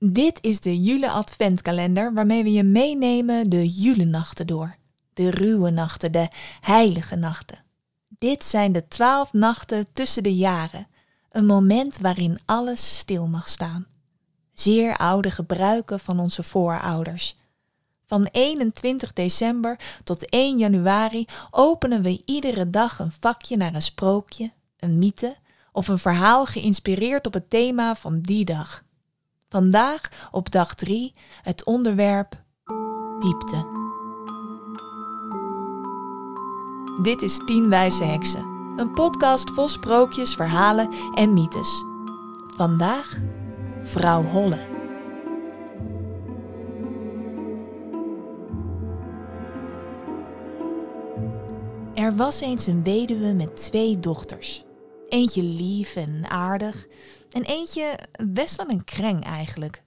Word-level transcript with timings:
Dit 0.00 0.38
is 0.40 0.60
de 0.60 0.80
Jule 0.80 1.10
Adventkalender 1.10 2.14
waarmee 2.14 2.42
we 2.42 2.52
je 2.52 2.62
meenemen 2.62 3.50
de 3.50 3.68
Julenachten 3.68 4.46
door. 4.46 4.76
De 5.14 5.30
ruwe 5.30 5.70
nachten, 5.70 6.12
de 6.12 6.28
heilige 6.60 7.16
nachten. 7.16 7.64
Dit 8.08 8.44
zijn 8.44 8.72
de 8.72 8.88
twaalf 8.88 9.32
nachten 9.32 9.92
tussen 9.92 10.22
de 10.22 10.36
jaren. 10.36 10.88
Een 11.30 11.46
moment 11.46 11.98
waarin 11.98 12.38
alles 12.44 12.98
stil 12.98 13.26
mag 13.26 13.48
staan. 13.48 13.86
Zeer 14.54 14.96
oude 14.96 15.30
gebruiken 15.30 16.00
van 16.00 16.20
onze 16.20 16.42
voorouders. 16.42 17.36
Van 18.06 18.28
21 18.32 19.12
december 19.12 19.80
tot 20.04 20.28
1 20.28 20.58
januari 20.58 21.26
openen 21.50 22.02
we 22.02 22.22
iedere 22.24 22.70
dag 22.70 22.98
een 22.98 23.12
vakje 23.20 23.56
naar 23.56 23.74
een 23.74 23.82
sprookje, 23.82 24.52
een 24.78 24.98
mythe 24.98 25.36
of 25.72 25.88
een 25.88 25.98
verhaal 25.98 26.46
geïnspireerd 26.46 27.26
op 27.26 27.32
het 27.32 27.50
thema 27.50 27.96
van 27.96 28.20
die 28.20 28.44
dag. 28.44 28.86
Vandaag 29.50 30.28
op 30.30 30.50
dag 30.50 30.74
3 30.74 31.14
het 31.42 31.64
onderwerp 31.64 32.44
diepte. 33.18 33.66
Dit 37.02 37.22
is 37.22 37.40
10 37.46 37.68
wijze 37.68 38.04
heksen, 38.04 38.44
een 38.76 38.92
podcast 38.92 39.50
vol 39.50 39.68
sprookjes, 39.68 40.34
verhalen 40.34 40.88
en 41.14 41.32
mythes. 41.32 41.84
Vandaag 42.56 43.20
vrouw 43.82 44.24
Holle. 44.24 44.66
Er 51.94 52.16
was 52.16 52.40
eens 52.40 52.66
een 52.66 52.82
weduwe 52.82 53.32
met 53.32 53.56
twee 53.56 54.00
dochters. 54.00 54.64
Eentje 55.08 55.42
lief 55.42 55.96
en 55.96 56.30
aardig 56.30 56.86
en 57.30 57.42
eentje 57.42 57.98
best 58.28 58.56
wel 58.56 58.68
een 58.68 58.84
kreng 58.84 59.24
eigenlijk. 59.24 59.82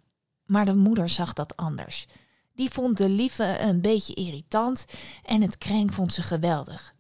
Maar 0.46 0.66
de 0.66 0.76
moeder 0.76 1.10
zag 1.10 1.34
dat 1.34 1.58
anders. 1.58 2.08
Die 2.54 2.70
vond 2.70 2.98
de 2.98 3.10
lieve 3.10 3.60
een 3.60 3.82
beetje 3.82 4.14
irritant 4.14 4.86
en 5.26 5.42
het 5.42 5.58
kreng 5.58 5.94
vond 5.94 6.14
ze 6.14 6.22
geweldig. 6.22 6.94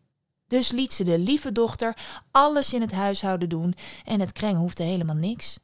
Dus 0.47 0.71
liet 0.71 0.93
ze 0.93 1.03
de 1.03 1.19
lieve 1.19 1.51
dochter 1.51 1.97
alles 2.31 2.73
in 2.73 2.81
het 2.81 2.91
huishouden 2.91 3.49
doen 3.49 3.75
en 4.05 4.19
het 4.19 4.31
kreng 4.31 4.57
hoefde 4.57 4.83
helemaal 4.83 5.15
niks. 5.15 5.59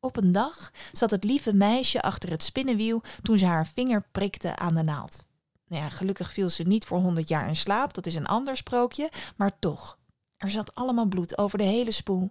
Op 0.00 0.16
een 0.16 0.32
dag 0.32 0.70
zat 0.92 1.10
het 1.10 1.24
lieve 1.24 1.52
meisje 1.52 2.02
achter 2.02 2.30
het 2.30 2.42
spinnenwiel 2.42 3.02
toen 3.22 3.38
ze 3.38 3.46
haar 3.46 3.66
vinger 3.66 4.08
prikte 4.12 4.56
aan 4.56 4.74
de 4.74 4.82
naald. 4.82 5.26
Nou 5.66 5.82
ja, 5.82 5.88
gelukkig 5.88 6.32
viel 6.32 6.48
ze 6.48 6.62
niet 6.62 6.84
voor 6.84 6.98
honderd 6.98 7.28
jaar 7.28 7.48
in 7.48 7.56
slaap, 7.56 7.94
dat 7.94 8.06
is 8.06 8.14
een 8.14 8.26
ander 8.26 8.56
sprookje, 8.56 9.10
maar 9.36 9.58
toch. 9.58 9.98
Er 10.36 10.50
zat 10.50 10.74
allemaal 10.74 11.06
bloed 11.06 11.38
over 11.38 11.58
de 11.58 11.64
hele 11.64 11.90
spoel. 11.90 12.30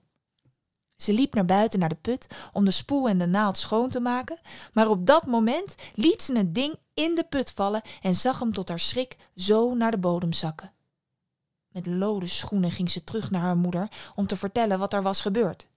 Ze 0.97 1.13
liep 1.13 1.33
naar 1.33 1.45
buiten 1.45 1.79
naar 1.79 1.89
de 1.89 1.95
put 1.95 2.27
om 2.53 2.65
de 2.65 2.71
spoel 2.71 3.09
en 3.09 3.17
de 3.17 3.25
naald 3.25 3.57
schoon 3.57 3.89
te 3.89 3.99
maken, 3.99 4.39
maar 4.73 4.89
op 4.89 5.05
dat 5.05 5.25
moment 5.25 5.75
liet 5.95 6.21
ze 6.21 6.37
het 6.37 6.55
ding 6.55 6.75
in 6.93 7.15
de 7.15 7.23
put 7.23 7.51
vallen 7.51 7.81
en 8.01 8.15
zag 8.15 8.39
hem 8.39 8.53
tot 8.53 8.69
haar 8.69 8.79
schrik 8.79 9.15
zo 9.35 9.73
naar 9.73 9.91
de 9.91 9.97
bodem 9.97 10.33
zakken. 10.33 10.71
Met 11.67 11.85
lode 11.85 12.27
schoenen 12.27 12.71
ging 12.71 12.91
ze 12.91 13.03
terug 13.03 13.31
naar 13.31 13.41
haar 13.41 13.57
moeder 13.57 14.11
om 14.15 14.27
te 14.27 14.37
vertellen 14.37 14.79
wat 14.79 14.93
er 14.93 15.01
was 15.01 15.21
gebeurd. 15.21 15.67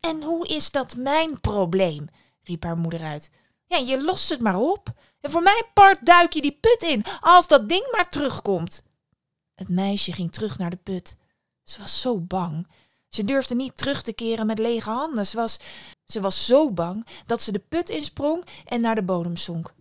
En 0.00 0.22
hoe 0.22 0.46
is 0.46 0.70
dat 0.70 0.96
mijn 0.96 1.40
probleem? 1.40 2.08
riep 2.42 2.62
haar 2.62 2.78
moeder 2.78 3.02
uit. 3.02 3.30
Ja, 3.66 3.76
je 3.76 4.02
lost 4.02 4.28
het 4.28 4.40
maar 4.40 4.56
op. 4.58 4.92
En 5.20 5.30
voor 5.30 5.42
mijn 5.42 5.64
part 5.74 6.06
duik 6.06 6.32
je 6.32 6.42
die 6.42 6.58
put 6.60 6.82
in, 6.82 7.04
als 7.20 7.48
dat 7.48 7.68
ding 7.68 7.88
maar 7.92 8.08
terugkomt. 8.08 8.82
Het 9.54 9.68
meisje 9.68 10.12
ging 10.12 10.32
terug 10.32 10.58
naar 10.58 10.70
de 10.70 10.76
put. 10.76 11.16
Ze 11.62 11.80
was 11.80 12.00
zo 12.00 12.20
bang. 12.20 12.66
Ze 13.10 13.24
durfde 13.24 13.54
niet 13.54 13.76
terug 13.76 14.02
te 14.02 14.12
keren 14.12 14.46
met 14.46 14.58
lege 14.58 14.90
handen. 14.90 15.26
Ze 15.26 15.36
was, 15.36 15.60
ze 16.04 16.20
was 16.20 16.46
zo 16.46 16.72
bang 16.72 17.06
dat 17.26 17.42
ze 17.42 17.52
de 17.52 17.58
put 17.58 17.88
insprong 17.88 18.44
en 18.64 18.80
naar 18.80 18.94
de 18.94 19.02
bodem 19.02 19.36
zonk. 19.36 19.74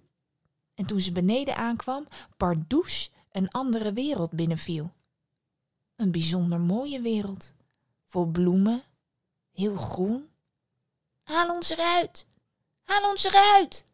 En 0.75 0.85
toen 0.85 0.99
ze 0.99 1.11
beneden 1.11 1.55
aankwam, 1.55 2.07
pardoes 2.37 3.11
een 3.31 3.49
andere 3.49 3.93
wereld 3.93 4.31
binnenviel. 4.31 4.91
Een 5.95 6.11
bijzonder 6.11 6.59
mooie 6.59 7.01
wereld. 7.01 7.53
Vol 8.05 8.25
bloemen, 8.25 8.83
heel 9.51 9.77
groen. 9.77 10.29
Haal 11.23 11.55
ons 11.55 11.69
eruit! 11.69 12.25
Haal 12.83 13.09
ons 13.09 13.23
eruit! 13.23 13.85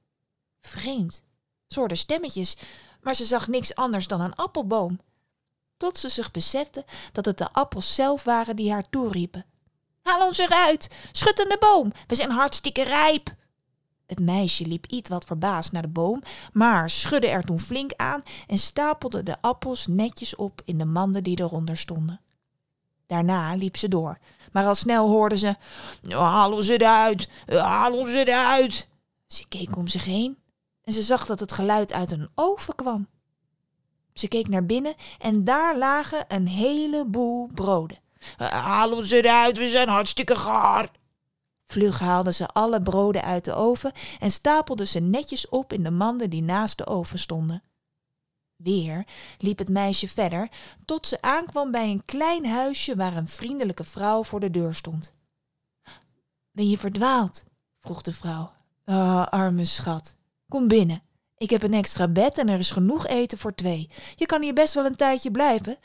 Vreemd. 0.61 1.23
Ze 1.67 1.79
hoorde 1.79 1.95
stemmetjes, 1.95 2.57
maar 3.01 3.15
ze 3.15 3.25
zag 3.25 3.47
niks 3.47 3.75
anders 3.75 4.07
dan 4.07 4.21
een 4.21 4.35
appelboom 4.35 4.99
tot 5.77 5.97
ze 5.97 6.09
zich 6.09 6.31
besefte 6.31 6.85
dat 7.11 7.25
het 7.25 7.37
de 7.37 7.51
appels 7.51 7.95
zelf 7.95 8.23
waren 8.23 8.55
die 8.55 8.71
haar 8.71 8.89
toeriepen. 8.89 9.45
Haal 10.01 10.27
ons 10.27 10.37
eruit! 10.37 10.89
Schud 11.11 11.39
aan 11.39 11.49
de 11.49 11.57
boom! 11.59 11.91
We 12.07 12.15
zijn 12.15 12.29
hartstikke 12.29 12.83
rijp! 12.83 13.35
Het 14.05 14.19
meisje 14.19 14.67
liep 14.67 14.85
iets 14.85 15.09
wat 15.09 15.25
verbaasd 15.25 15.71
naar 15.71 15.81
de 15.81 15.87
boom, 15.87 16.21
maar 16.53 16.89
schudde 16.89 17.27
er 17.27 17.43
toen 17.43 17.59
flink 17.59 17.93
aan 17.95 18.23
en 18.47 18.57
stapelde 18.57 19.23
de 19.23 19.41
appels 19.41 19.87
netjes 19.87 20.35
op 20.35 20.61
in 20.65 20.77
de 20.77 20.85
manden 20.85 21.23
die 21.23 21.39
eronder 21.39 21.77
stonden. 21.77 22.21
Daarna 23.07 23.55
liep 23.55 23.77
ze 23.77 23.87
door, 23.87 24.19
maar 24.51 24.65
al 24.65 24.75
snel 24.75 25.07
hoorde 25.07 25.37
ze: 25.37 25.55
Haal 26.07 26.51
ons 26.53 26.67
eruit! 26.67 27.29
Haal 27.45 27.97
ons 27.97 28.09
eruit! 28.09 28.87
Ze 29.27 29.47
keek 29.47 29.77
om 29.77 29.87
zich 29.87 30.05
heen 30.05 30.37
en 30.83 30.93
ze 30.93 31.03
zag 31.03 31.25
dat 31.25 31.39
het 31.39 31.51
geluid 31.51 31.93
uit 31.93 32.11
een 32.11 32.29
oven 32.35 32.75
kwam. 32.75 33.07
Ze 34.19 34.27
keek 34.27 34.47
naar 34.47 34.65
binnen 34.65 34.95
en 35.19 35.43
daar 35.43 35.77
lagen 35.77 36.25
een 36.27 36.47
heleboel 36.47 37.47
broden. 37.53 37.97
Haal 38.37 38.91
ons 38.91 39.11
eruit, 39.11 39.57
we 39.57 39.69
zijn 39.69 39.87
hartstikke 39.87 40.35
gaar. 40.35 40.91
Vlug 41.65 41.99
haalde 41.99 42.33
ze 42.33 42.47
alle 42.47 42.81
broden 42.81 43.23
uit 43.23 43.45
de 43.45 43.53
oven 43.53 43.91
en 44.19 44.31
stapelde 44.31 44.85
ze 44.85 44.99
netjes 44.99 45.49
op 45.49 45.73
in 45.73 45.83
de 45.83 45.91
manden 45.91 46.29
die 46.29 46.41
naast 46.41 46.77
de 46.77 46.87
oven 46.87 47.19
stonden. 47.19 47.63
Weer 48.55 49.07
liep 49.37 49.57
het 49.57 49.69
meisje 49.69 50.07
verder 50.07 50.49
tot 50.85 51.07
ze 51.07 51.21
aankwam 51.21 51.71
bij 51.71 51.89
een 51.89 52.05
klein 52.05 52.45
huisje 52.45 52.95
waar 52.95 53.15
een 53.15 53.27
vriendelijke 53.27 53.83
vrouw 53.83 54.23
voor 54.23 54.39
de 54.39 54.51
deur 54.51 54.73
stond. 54.73 55.11
Ben 56.51 56.69
je 56.69 56.77
verdwaald? 56.77 57.43
vroeg 57.79 58.01
de 58.01 58.13
vrouw. 58.13 58.51
Ah, 58.85 59.27
arme 59.27 59.65
schat, 59.65 60.15
kom 60.47 60.67
binnen. 60.67 61.01
Ik 61.38 61.50
heb 61.50 61.63
een 61.63 61.73
extra 61.73 62.07
bed 62.07 62.38
en 62.38 62.50
er 62.50 62.59
is 62.59 62.72
genoeg 62.72 63.07
eten 63.07 63.38
voor 63.38 63.56
twee. 63.56 63.90
Je 64.16 64.25
kan 64.25 64.41
hier 64.41 64.53
best 64.53 64.73
wel 64.73 64.85
een 64.85 64.96
tijdje 64.96 65.31
blijven. 65.31 65.78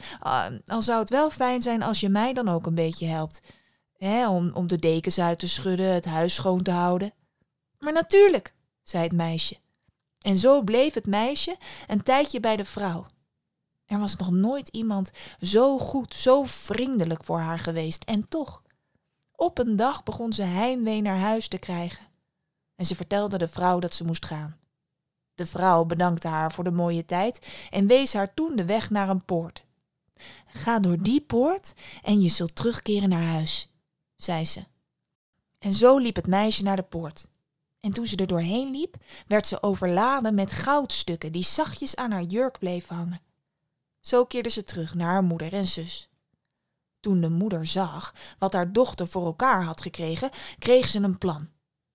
Al 0.66 0.82
zou 0.82 1.00
het 1.00 1.10
wel 1.10 1.30
fijn 1.30 1.62
zijn 1.62 1.82
als 1.82 2.00
je 2.00 2.08
mij 2.08 2.32
dan 2.32 2.48
ook 2.48 2.66
een 2.66 2.74
beetje 2.74 3.06
helpt. 3.06 3.40
Hè, 3.96 4.28
om, 4.28 4.50
om 4.54 4.66
de 4.66 4.78
dekens 4.78 5.18
uit 5.18 5.38
te 5.38 5.48
schudden, 5.48 5.94
het 5.94 6.04
huis 6.04 6.34
schoon 6.34 6.62
te 6.62 6.70
houden. 6.70 7.12
Maar 7.78 7.92
natuurlijk, 7.92 8.54
zei 8.82 9.02
het 9.02 9.12
meisje. 9.12 9.56
En 10.20 10.36
zo 10.36 10.62
bleef 10.62 10.94
het 10.94 11.06
meisje 11.06 11.56
een 11.86 12.02
tijdje 12.02 12.40
bij 12.40 12.56
de 12.56 12.64
vrouw. 12.64 13.06
Er 13.86 13.98
was 13.98 14.16
nog 14.16 14.30
nooit 14.30 14.68
iemand 14.68 15.10
zo 15.40 15.78
goed, 15.78 16.14
zo 16.14 16.44
vriendelijk 16.44 17.24
voor 17.24 17.38
haar 17.38 17.58
geweest. 17.58 18.04
En 18.04 18.28
toch, 18.28 18.62
op 19.32 19.58
een 19.58 19.76
dag 19.76 20.02
begon 20.02 20.32
ze 20.32 20.42
heimwee 20.42 21.00
naar 21.02 21.18
huis 21.18 21.48
te 21.48 21.58
krijgen. 21.58 22.06
En 22.76 22.84
ze 22.84 22.96
vertelde 22.96 23.38
de 23.38 23.48
vrouw 23.48 23.78
dat 23.78 23.94
ze 23.94 24.04
moest 24.04 24.26
gaan. 24.26 24.59
De 25.40 25.46
vrouw 25.46 25.84
bedankte 25.84 26.28
haar 26.28 26.52
voor 26.52 26.64
de 26.64 26.70
mooie 26.70 27.04
tijd 27.04 27.46
en 27.70 27.86
wees 27.86 28.12
haar 28.12 28.34
toen 28.34 28.56
de 28.56 28.64
weg 28.64 28.90
naar 28.90 29.08
een 29.08 29.24
poort. 29.24 29.64
Ga 30.46 30.78
door 30.78 31.02
die 31.02 31.20
poort 31.20 31.72
en 32.02 32.20
je 32.20 32.28
zult 32.28 32.54
terugkeren 32.54 33.08
naar 33.08 33.24
huis, 33.24 33.68
zei 34.16 34.44
ze. 34.44 34.64
En 35.58 35.72
zo 35.72 35.98
liep 35.98 36.16
het 36.16 36.26
meisje 36.26 36.62
naar 36.62 36.76
de 36.76 36.82
poort. 36.82 37.28
En 37.80 37.90
toen 37.90 38.06
ze 38.06 38.16
er 38.16 38.26
doorheen 38.26 38.70
liep, 38.70 38.96
werd 39.26 39.46
ze 39.46 39.62
overladen 39.62 40.34
met 40.34 40.52
goudstukken 40.52 41.32
die 41.32 41.44
zachtjes 41.44 41.96
aan 41.96 42.10
haar 42.10 42.24
jurk 42.24 42.58
bleven 42.58 42.96
hangen. 42.96 43.20
Zo 44.00 44.24
keerde 44.24 44.48
ze 44.48 44.62
terug 44.62 44.94
naar 44.94 45.10
haar 45.10 45.24
moeder 45.24 45.52
en 45.52 45.66
zus. 45.66 46.08
Toen 47.00 47.20
de 47.20 47.30
moeder 47.30 47.66
zag 47.66 48.14
wat 48.38 48.52
haar 48.52 48.72
dochter 48.72 49.08
voor 49.08 49.24
elkaar 49.24 49.64
had 49.64 49.80
gekregen, 49.80 50.30
kreeg 50.58 50.88
ze 50.88 51.00
een 51.00 51.18
plan. 51.18 51.48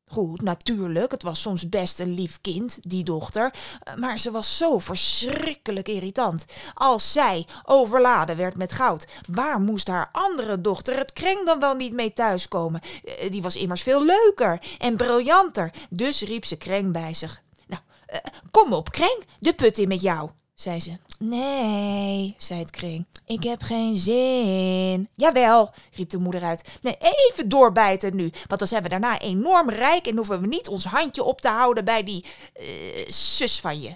Goed, 0.07 0.41
natuurlijk, 0.41 1.11
het 1.11 1.23
was 1.23 1.41
soms 1.41 1.69
best 1.69 1.99
een 1.99 2.13
lief 2.13 2.41
kind, 2.41 2.79
die 2.81 3.03
dochter, 3.03 3.53
maar 3.95 4.19
ze 4.19 4.31
was 4.31 4.57
zo 4.57 4.79
verschrikkelijk 4.79 5.87
irritant. 5.87 6.45
Als 6.73 7.11
zij 7.11 7.45
overladen 7.63 8.37
werd 8.37 8.57
met 8.57 8.71
goud, 8.71 9.07
waar 9.29 9.59
moest 9.59 9.87
haar 9.87 10.09
andere 10.11 10.61
dochter 10.61 10.97
het 10.97 11.13
kreng 11.13 11.45
dan 11.45 11.59
wel 11.59 11.75
niet 11.75 11.93
mee 11.93 12.13
thuiskomen? 12.13 12.81
Eh, 13.03 13.31
die 13.31 13.41
was 13.41 13.55
immers 13.55 13.81
veel 13.81 14.03
leuker 14.05 14.61
en 14.77 14.97
briljanter, 14.97 15.73
dus 15.89 16.21
riep 16.21 16.45
ze 16.45 16.57
kreng 16.57 16.91
bij 16.91 17.13
zich. 17.13 17.41
Nou, 17.67 17.81
eh, 18.05 18.19
kom 18.51 18.73
op, 18.73 18.91
kreng, 18.91 19.23
de 19.39 19.53
put 19.53 19.77
in 19.77 19.87
met 19.87 20.01
jou, 20.01 20.29
zei 20.55 20.79
ze. 20.79 20.97
Nee, 21.19 22.35
zei 22.37 22.59
het 22.59 22.71
kring, 22.71 23.05
ik 23.25 23.43
heb 23.43 23.61
geen 23.61 23.95
zin. 23.95 25.09
Jawel, 25.15 25.73
riep 25.91 26.09
de 26.09 26.17
moeder 26.17 26.43
uit. 26.43 26.69
Nee, 26.81 26.97
even 26.99 27.49
doorbijten 27.49 28.15
nu, 28.15 28.31
want 28.47 28.59
dan 28.59 28.67
zijn 28.67 28.83
we 28.83 28.89
daarna 28.89 29.19
enorm 29.19 29.69
rijk 29.69 30.07
en 30.07 30.15
hoeven 30.15 30.41
we 30.41 30.47
niet 30.47 30.67
ons 30.67 30.85
handje 30.85 31.23
op 31.23 31.41
te 31.41 31.47
houden 31.47 31.85
bij 31.85 32.03
die 32.03 32.25
uh, 32.59 33.07
zus 33.07 33.59
van 33.59 33.81
je. 33.81 33.95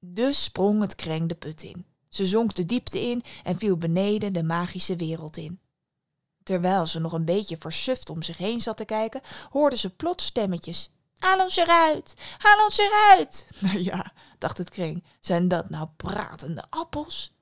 Dus 0.00 0.44
sprong 0.44 0.80
het 0.80 0.94
kreng 0.94 1.28
de 1.28 1.34
put 1.34 1.62
in. 1.62 1.86
Ze 2.08 2.26
zonk 2.26 2.54
de 2.54 2.64
diepte 2.64 3.00
in 3.00 3.22
en 3.44 3.58
viel 3.58 3.76
beneden 3.76 4.32
de 4.32 4.42
magische 4.42 4.96
wereld 4.96 5.36
in. 5.36 5.60
Terwijl 6.42 6.86
ze 6.86 7.00
nog 7.00 7.12
een 7.12 7.24
beetje 7.24 7.56
versuft 7.56 8.10
om 8.10 8.22
zich 8.22 8.38
heen 8.38 8.60
zat 8.60 8.76
te 8.76 8.84
kijken, 8.84 9.20
hoorde 9.50 9.76
ze 9.76 9.90
plots 9.90 10.24
stemmetjes. 10.24 10.90
Haal 11.18 11.42
ons 11.42 11.56
eruit, 11.56 12.14
haal 12.38 12.64
ons 12.64 12.78
eruit. 12.78 13.46
Nou 13.60 13.82
ja, 13.82 14.12
dacht 14.38 14.58
het 14.58 14.70
kring, 14.70 15.04
zijn 15.20 15.48
dat 15.48 15.70
nou 15.70 15.88
pratende 15.96 16.64
appels? 16.70 17.32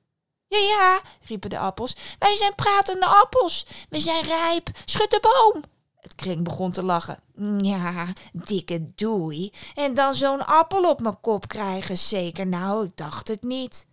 Ja, 0.48 0.58
ja, 0.58 1.00
riepen 1.22 1.50
de 1.50 1.58
appels, 1.58 1.96
wij 2.18 2.36
zijn 2.36 2.54
pratende 2.54 3.06
appels. 3.06 3.66
We 3.88 4.00
zijn 4.00 4.22
rijp, 4.24 4.70
schud 4.84 5.10
de 5.10 5.20
boom. 5.20 5.62
Het 6.00 6.14
kring 6.14 6.44
begon 6.44 6.70
te 6.70 6.82
lachen. 6.82 7.18
Ja, 7.58 8.06
dikke 8.32 8.94
doei. 8.94 9.52
En 9.74 9.94
dan 9.94 10.14
zo'n 10.14 10.46
appel 10.46 10.90
op 10.90 11.00
mijn 11.00 11.20
kop 11.20 11.48
krijgen, 11.48 11.98
zeker. 11.98 12.46
Nou, 12.46 12.86
ik 12.86 12.96
dacht 12.96 13.28
het 13.28 13.42
niet. 13.42 13.86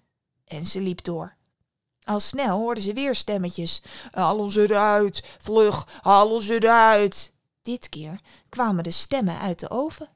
En 0.45 0.65
ze 0.65 0.81
liep 0.81 1.03
door. 1.03 1.35
Al 2.03 2.19
snel 2.19 2.57
hoorden 2.57 2.83
ze 2.83 2.93
weer 2.93 3.15
stemmetjes. 3.15 3.81
Haal 4.11 4.37
ons 4.37 4.55
eruit, 4.55 5.23
vlug, 5.39 5.87
haal 6.01 6.31
ons 6.31 6.47
eruit. 6.47 7.33
Dit 7.61 7.89
keer 7.89 8.19
kwamen 8.49 8.83
de 8.83 8.91
stemmen 8.91 9.39
uit 9.39 9.59
de 9.59 9.69
oven. 9.69 10.09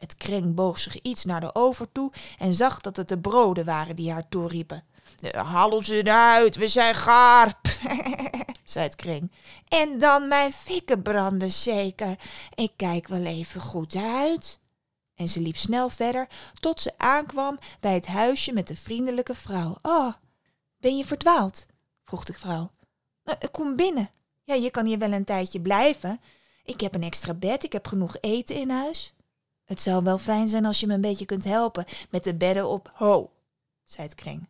Het 0.00 0.16
kring 0.16 0.54
boog 0.54 0.78
zich 0.78 1.00
iets 1.00 1.24
naar 1.24 1.40
de 1.40 1.54
oven 1.54 1.92
toe 1.92 2.12
en 2.38 2.54
zag 2.54 2.80
dat 2.80 2.96
het 2.96 3.08
de 3.08 3.18
broden 3.18 3.64
waren 3.64 3.96
die 3.96 4.12
haar 4.12 4.28
toeriepen. 4.28 4.84
Haal 5.32 5.70
ons 5.70 5.88
eruit, 5.88 6.56
we 6.56 6.68
zijn 6.68 6.94
gaar, 6.94 7.60
zei 8.64 8.84
het 8.84 8.94
kring. 8.94 9.32
En 9.68 9.98
dan 9.98 10.28
mijn 10.28 10.52
fikken 10.52 11.02
branden 11.02 11.50
zeker. 11.50 12.18
Ik 12.54 12.72
kijk 12.76 13.08
wel 13.08 13.24
even 13.24 13.60
goed 13.60 13.94
uit. 13.94 14.60
En 15.14 15.28
ze 15.28 15.40
liep 15.40 15.56
snel 15.56 15.90
verder 15.90 16.28
tot 16.60 16.80
ze 16.80 16.92
aankwam 16.96 17.58
bij 17.80 17.94
het 17.94 18.06
huisje 18.06 18.52
met 18.52 18.68
de 18.68 18.76
vriendelijke 18.76 19.34
vrouw. 19.34 19.76
Oh, 19.82 20.12
ben 20.76 20.96
je 20.96 21.04
verdwaald? 21.04 21.66
vroeg 22.04 22.24
de 22.24 22.32
vrouw. 22.32 22.70
Uh, 23.24 23.34
kom 23.50 23.76
binnen. 23.76 24.10
Ja, 24.44 24.54
je 24.54 24.70
kan 24.70 24.86
hier 24.86 24.98
wel 24.98 25.12
een 25.12 25.24
tijdje 25.24 25.60
blijven. 25.60 26.20
Ik 26.64 26.80
heb 26.80 26.94
een 26.94 27.02
extra 27.02 27.34
bed, 27.34 27.64
ik 27.64 27.72
heb 27.72 27.86
genoeg 27.86 28.16
eten 28.20 28.56
in 28.56 28.70
huis. 28.70 29.14
Het 29.70 29.80
zou 29.80 30.04
wel 30.04 30.18
fijn 30.18 30.48
zijn 30.48 30.64
als 30.64 30.80
je 30.80 30.86
me 30.86 30.94
een 30.94 31.00
beetje 31.00 31.24
kunt 31.24 31.44
helpen 31.44 31.84
met 32.10 32.24
de 32.24 32.34
bedden 32.34 32.68
op 32.68 32.90
ho, 32.94 33.32
zei 33.84 34.06
het 34.06 34.16
kring. 34.16 34.48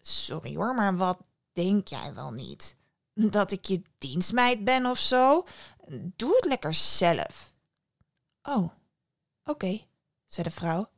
Sorry 0.00 0.56
hoor, 0.56 0.74
maar 0.74 0.96
wat 0.96 1.18
denk 1.52 1.88
jij 1.88 2.14
wel 2.14 2.30
niet? 2.30 2.76
Dat 3.14 3.52
ik 3.52 3.64
je 3.64 3.82
dienstmeid 3.98 4.64
ben 4.64 4.86
of 4.86 4.98
zo? 4.98 5.46
Doe 6.16 6.36
het 6.36 6.44
lekker 6.44 6.74
zelf. 6.74 7.52
Oh, 8.42 8.70
oké, 9.44 9.80
zei 10.26 10.48
de 10.48 10.54
vrouw. 10.54 10.88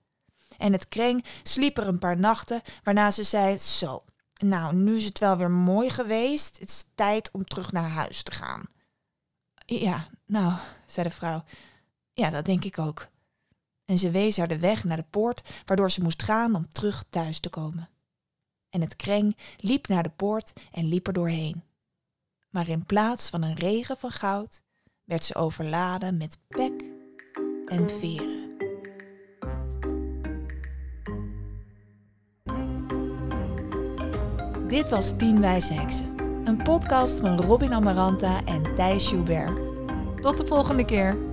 En 0.58 0.72
het 0.72 0.88
kring 0.88 1.24
sliep 1.42 1.78
er 1.78 1.88
een 1.88 1.98
paar 1.98 2.18
nachten, 2.18 2.62
waarna 2.82 3.10
ze 3.10 3.22
zei: 3.22 3.58
Zo, 3.58 4.04
nou, 4.34 4.74
nu 4.74 4.96
is 4.96 5.04
het 5.04 5.18
wel 5.18 5.36
weer 5.36 5.50
mooi 5.50 5.90
geweest. 5.90 6.58
Het 6.58 6.68
is 6.68 6.84
tijd 6.94 7.30
om 7.32 7.44
terug 7.44 7.72
naar 7.72 7.88
huis 7.88 8.22
te 8.22 8.32
gaan. 8.32 8.68
Ja, 9.66 10.08
nou, 10.26 10.52
zei 10.86 11.08
de 11.08 11.14
vrouw. 11.14 11.44
Ja, 12.12 12.30
dat 12.30 12.44
denk 12.44 12.64
ik 12.64 12.78
ook. 12.78 13.08
En 13.90 13.98
ze 13.98 14.10
wees 14.10 14.36
haar 14.36 14.48
de 14.48 14.58
weg 14.58 14.84
naar 14.84 14.96
de 14.96 15.04
poort, 15.10 15.62
waardoor 15.64 15.90
ze 15.90 16.02
moest 16.02 16.22
gaan 16.22 16.54
om 16.54 16.68
terug 16.68 17.04
thuis 17.08 17.40
te 17.40 17.48
komen. 17.48 17.88
En 18.68 18.80
het 18.80 18.96
kreng 18.96 19.36
liep 19.56 19.88
naar 19.88 20.02
de 20.02 20.10
poort 20.10 20.52
en 20.72 20.84
liep 20.84 21.06
er 21.06 21.12
doorheen. 21.12 21.62
Maar 22.50 22.68
in 22.68 22.86
plaats 22.86 23.28
van 23.28 23.42
een 23.42 23.54
regen 23.54 23.96
van 23.98 24.10
goud, 24.10 24.62
werd 25.04 25.24
ze 25.24 25.34
overladen 25.34 26.16
met 26.16 26.38
pek 26.48 26.72
en 27.66 27.90
veren. 27.90 28.58
Dit 34.68 34.88
was 34.88 35.16
Tien 35.16 35.40
Wijze 35.40 35.74
Heksen, 35.74 36.18
een 36.44 36.62
podcast 36.62 37.20
van 37.20 37.40
Robin 37.40 37.72
Amaranta 37.72 38.44
en 38.44 38.74
Thijs 38.74 39.10
Joubert. 39.10 39.60
Tot 40.22 40.38
de 40.38 40.46
volgende 40.46 40.84
keer. 40.84 41.29